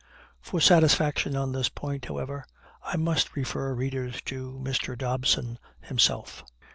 [0.41, 2.43] For satisfaction on this point, however,
[2.83, 4.97] I must refer readers to Mr.
[4.97, 6.43] Dobson himself.